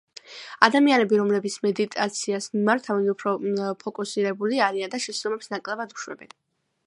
[0.67, 3.35] ადამიანები, რომლებიც მედიტაციას მიმართავენ, უფრო
[3.85, 6.35] ფოკუსირებულები არიან და შეცდომებს ნაკლებად უშვებენ.